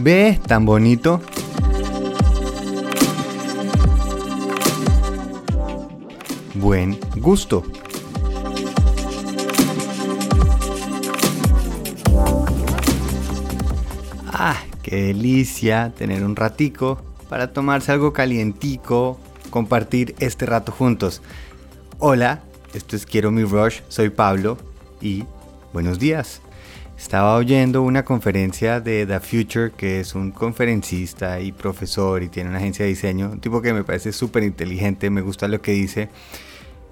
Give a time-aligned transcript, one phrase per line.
[0.00, 1.20] Ve, tan bonito.
[6.54, 7.64] Buen gusto.
[14.32, 19.18] Ah, qué delicia tener un ratico para tomarse algo calientico,
[19.50, 21.22] compartir este rato juntos.
[21.98, 22.42] Hola,
[22.72, 24.58] esto es Quiero mi Rush, soy Pablo
[25.00, 25.24] y
[25.72, 26.40] buenos días.
[26.98, 32.50] Estaba oyendo una conferencia de The Future, que es un conferencista y profesor y tiene
[32.50, 35.70] una agencia de diseño, un tipo que me parece súper inteligente, me gusta lo que
[35.70, 36.08] dice,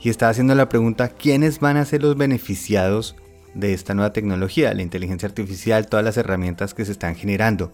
[0.00, 3.14] y estaba haciendo la pregunta, ¿quiénes van a ser los beneficiados
[3.54, 7.72] de esta nueva tecnología, la inteligencia artificial, todas las herramientas que se están generando?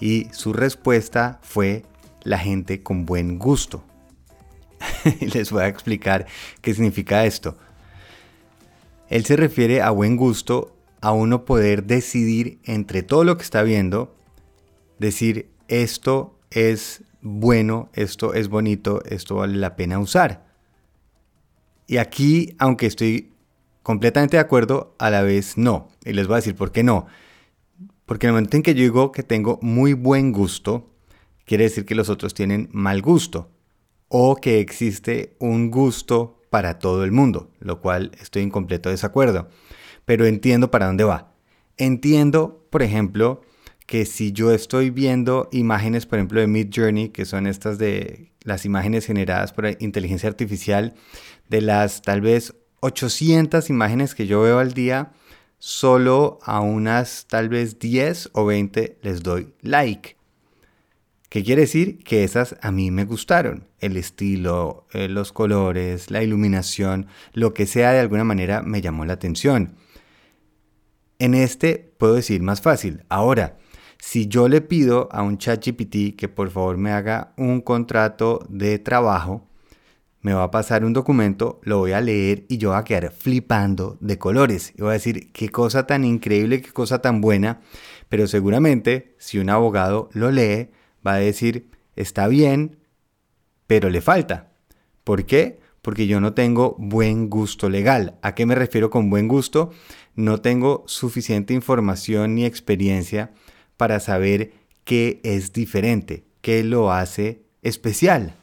[0.00, 1.84] Y su respuesta fue
[2.24, 3.84] la gente con buen gusto.
[5.20, 6.26] les voy a explicar
[6.60, 7.56] qué significa esto.
[9.08, 13.62] Él se refiere a buen gusto a uno poder decidir entre todo lo que está
[13.64, 14.14] viendo,
[14.98, 20.46] decir esto es bueno, esto es bonito, esto vale la pena usar.
[21.88, 23.32] Y aquí, aunque estoy
[23.82, 25.88] completamente de acuerdo, a la vez no.
[26.04, 27.06] Y les voy a decir por qué no.
[28.06, 30.88] Porque en el momento en que yo digo que tengo muy buen gusto,
[31.44, 33.50] quiere decir que los otros tienen mal gusto.
[34.06, 39.48] O que existe un gusto para todo el mundo, lo cual estoy en completo desacuerdo
[40.04, 41.32] pero entiendo para dónde va.
[41.76, 43.42] Entiendo, por ejemplo,
[43.86, 48.32] que si yo estoy viendo imágenes, por ejemplo, de Mid Journey, que son estas de
[48.42, 50.94] las imágenes generadas por inteligencia artificial,
[51.48, 55.12] de las tal vez 800 imágenes que yo veo al día,
[55.58, 60.16] solo a unas tal vez 10 o 20 les doy like.
[61.28, 62.02] ¿Qué quiere decir?
[62.04, 63.66] Que esas a mí me gustaron.
[63.78, 69.04] El estilo, eh, los colores, la iluminación, lo que sea de alguna manera me llamó
[69.04, 69.76] la atención.
[71.22, 73.04] En este puedo decir más fácil.
[73.08, 73.56] Ahora,
[73.96, 78.44] si yo le pido a un chat GPT que por favor me haga un contrato
[78.48, 79.46] de trabajo,
[80.20, 83.12] me va a pasar un documento, lo voy a leer y yo voy a quedar
[83.12, 84.72] flipando de colores.
[84.76, 87.60] Y voy a decir, qué cosa tan increíble, qué cosa tan buena.
[88.08, 90.70] Pero seguramente, si un abogado lo lee,
[91.06, 92.78] va a decir, está bien,
[93.68, 94.50] pero le falta.
[95.04, 95.60] ¿Por qué?
[95.82, 98.18] Porque yo no tengo buen gusto legal.
[98.22, 99.72] ¿A qué me refiero con buen gusto?
[100.14, 103.32] no tengo suficiente información ni experiencia
[103.76, 104.52] para saber
[104.84, 108.34] qué es diferente, qué lo hace especial.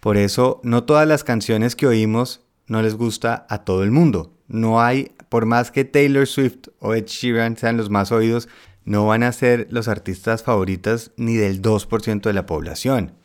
[0.00, 4.32] Por eso no todas las canciones que oímos no les gusta a todo el mundo.
[4.46, 8.48] No hay, por más que Taylor Swift o Ed Sheeran sean los más oídos,
[8.84, 13.17] no van a ser los artistas favoritas ni del 2% de la población.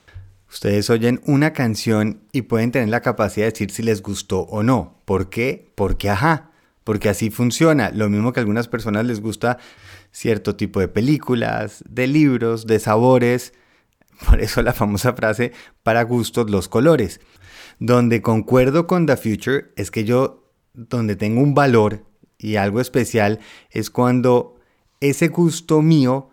[0.54, 4.64] Ustedes oyen una canción y pueden tener la capacidad de decir si les gustó o
[4.64, 5.02] no.
[5.04, 5.74] ¿Por qué?
[5.76, 6.52] Porque ajá
[6.84, 7.92] porque así funciona.
[7.92, 9.58] Lo mismo que a algunas personas les gusta
[10.12, 13.54] cierto tipo de películas, de libros, de sabores.
[14.30, 17.20] Por eso la famosa frase, para gustos los colores.
[17.80, 22.06] Donde concuerdo con The Future es que yo, donde tengo un valor
[22.38, 23.40] y algo especial,
[23.72, 24.60] es cuando
[25.00, 26.30] ese gusto mío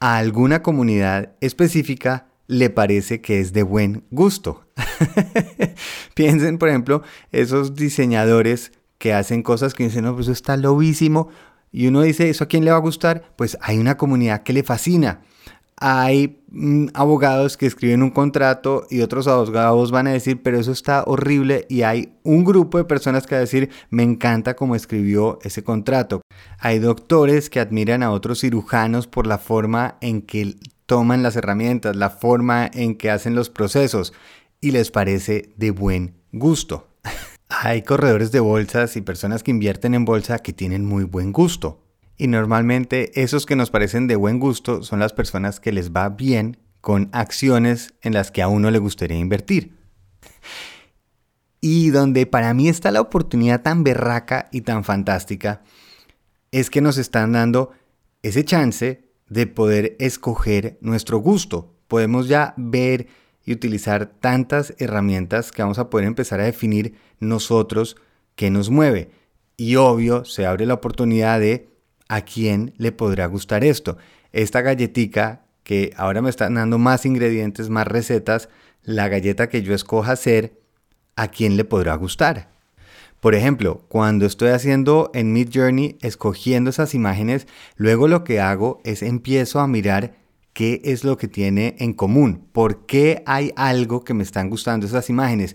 [0.00, 4.66] a alguna comunidad específica le parece que es de buen gusto.
[6.14, 11.28] Piensen, por ejemplo, esos diseñadores que hacen cosas que dicen, no, pues eso está lobísimo.
[11.72, 13.32] Y uno dice, ¿eso a quién le va a gustar?
[13.36, 15.22] Pues hay una comunidad que le fascina.
[15.78, 20.72] Hay mm, abogados que escriben un contrato y otros abogados van a decir, pero eso
[20.72, 21.64] está horrible.
[21.70, 25.64] Y hay un grupo de personas que va a decir, me encanta cómo escribió ese
[25.64, 26.20] contrato.
[26.58, 30.56] Hay doctores que admiran a otros cirujanos por la forma en que
[30.92, 34.12] toman las herramientas, la forma en que hacen los procesos
[34.60, 36.86] y les parece de buen gusto.
[37.48, 41.82] Hay corredores de bolsas y personas que invierten en bolsa que tienen muy buen gusto.
[42.18, 46.10] Y normalmente esos que nos parecen de buen gusto son las personas que les va
[46.10, 49.78] bien con acciones en las que a uno le gustaría invertir.
[51.62, 55.62] Y donde para mí está la oportunidad tan berraca y tan fantástica,
[56.50, 57.70] es que nos están dando
[58.22, 61.74] ese chance de poder escoger nuestro gusto.
[61.88, 63.06] Podemos ya ver
[63.44, 67.96] y utilizar tantas herramientas que vamos a poder empezar a definir nosotros
[68.36, 69.10] qué nos mueve.
[69.56, 71.68] Y obvio, se abre la oportunidad de
[72.08, 73.96] a quién le podrá gustar esto.
[74.32, 78.48] Esta galletica que ahora me están dando más ingredientes, más recetas,
[78.82, 80.60] la galleta que yo escoja hacer,
[81.16, 82.51] a quién le podrá gustar.
[83.22, 87.46] Por ejemplo, cuando estoy haciendo en Mid Journey, escogiendo esas imágenes,
[87.76, 90.16] luego lo que hago es empiezo a mirar
[90.52, 94.86] qué es lo que tiene en común, por qué hay algo que me están gustando
[94.86, 95.54] esas imágenes.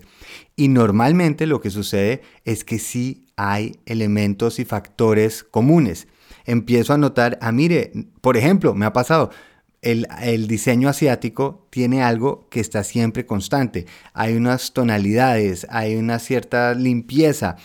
[0.56, 6.08] Y normalmente lo que sucede es que sí hay elementos y factores comunes.
[6.46, 7.92] Empiezo a notar, ah, mire,
[8.22, 9.28] por ejemplo, me ha pasado,
[9.82, 13.86] el, diseño asiático tiene algo que está siempre constante.
[14.12, 17.56] Hay unas tonalidades, hay una cierta limpieza.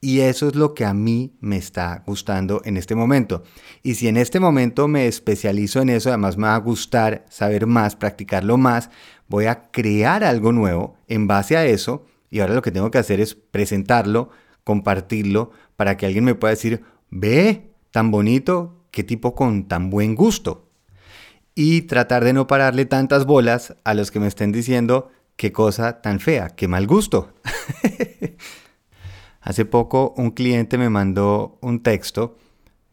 [0.00, 3.44] Y eso es lo que a mí me está gustando en este momento.
[3.84, 7.66] Y si en este momento me especializo en eso, además me va a gustar saber
[7.66, 8.90] más, practicarlo más,
[9.28, 12.04] voy a crear algo nuevo en base a eso.
[12.30, 14.30] Y ahora lo que tengo que hacer es presentarlo,
[14.64, 20.16] compartirlo, para que alguien me pueda decir, ve, tan bonito, qué tipo con tan buen
[20.16, 20.61] gusto
[21.54, 26.00] y tratar de no pararle tantas bolas a los que me estén diciendo qué cosa
[26.00, 27.34] tan fea, qué mal gusto.
[29.40, 32.38] Hace poco un cliente me mandó un texto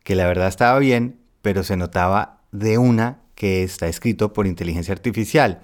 [0.03, 4.94] que la verdad estaba bien, pero se notaba de una que está escrito por inteligencia
[4.94, 5.61] artificial.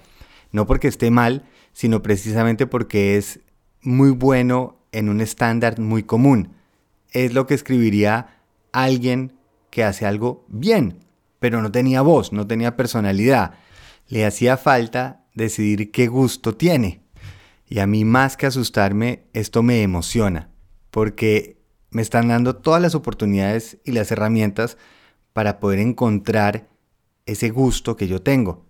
[0.52, 3.40] No porque esté mal, sino precisamente porque es
[3.82, 6.52] muy bueno en un estándar muy común.
[7.10, 8.38] Es lo que escribiría
[8.72, 9.32] alguien
[9.70, 11.05] que hace algo bien
[11.38, 13.54] pero no tenía voz, no tenía personalidad.
[14.08, 17.02] Le hacía falta decidir qué gusto tiene.
[17.68, 20.50] Y a mí más que asustarme, esto me emociona,
[20.90, 21.56] porque
[21.90, 24.76] me están dando todas las oportunidades y las herramientas
[25.32, 26.68] para poder encontrar
[27.26, 28.64] ese gusto que yo tengo.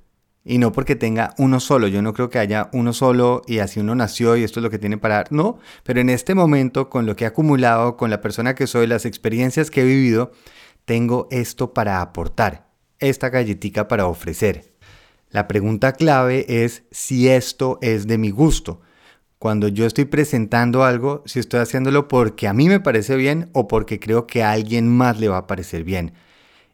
[0.49, 3.81] Y no porque tenga uno solo, yo no creo que haya uno solo y así
[3.81, 5.33] uno nació y esto es lo que tiene para dar.
[5.33, 8.87] No, pero en este momento, con lo que he acumulado, con la persona que soy,
[8.87, 10.31] las experiencias que he vivido,
[10.87, 14.73] tengo esto para aportar, esta galletita para ofrecer.
[15.29, 18.81] La pregunta clave es si esto es de mi gusto.
[19.39, 23.69] Cuando yo estoy presentando algo, si estoy haciéndolo porque a mí me parece bien o
[23.69, 26.15] porque creo que a alguien más le va a parecer bien.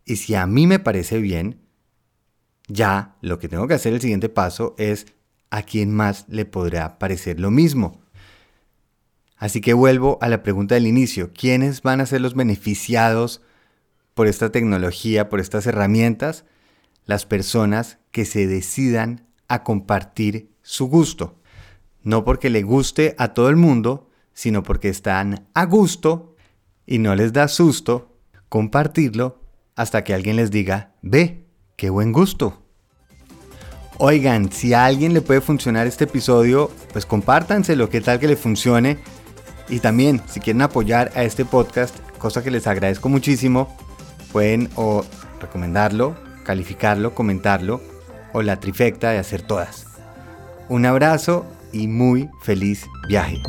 [0.05, 1.61] Y si a mí me parece bien,
[2.69, 5.07] ya lo que tengo que hacer el siguiente paso es
[5.51, 8.01] a quién más le podrá parecer lo mismo.
[9.37, 11.33] Así que vuelvo a la pregunta del inicio.
[11.33, 13.43] ¿Quiénes van a ser los beneficiados
[14.15, 16.45] por esta tecnología, por estas herramientas,
[17.07, 21.39] las personas que se decidan a compartir su gusto.
[22.03, 26.37] No porque le guste a todo el mundo, sino porque están a gusto
[26.87, 28.17] y no les da susto
[28.49, 29.41] compartirlo
[29.77, 32.63] hasta que alguien les diga, ve, qué buen gusto.
[33.99, 38.37] Oigan, si a alguien le puede funcionar este episodio, pues compártanselo, qué tal que le
[38.37, 38.99] funcione.
[39.69, 43.77] Y también, si quieren apoyar a este podcast, cosa que les agradezco muchísimo,
[44.33, 45.05] Pueden o
[45.41, 47.81] recomendarlo, calificarlo, comentarlo
[48.33, 49.87] o la trifecta de hacer todas.
[50.69, 53.43] Un abrazo y muy feliz viaje.